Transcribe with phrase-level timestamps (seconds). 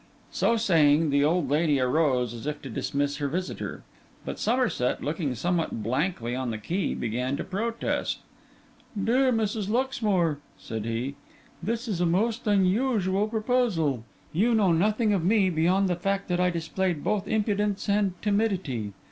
[0.31, 3.83] So saying, the old lady arose, as if to dismiss her visitor;
[4.25, 8.17] but Somerset, looking somewhat blankly on the key, began to protest.
[8.97, 9.69] 'Dear Mrs.
[9.69, 11.13] Luxmore,' said he,
[11.61, 14.03] 'this is a most unusual proposal.
[14.33, 18.93] You know nothing of me, beyond the fact that I displayed both impudence and timidity.